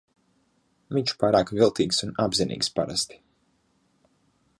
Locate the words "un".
2.07-2.13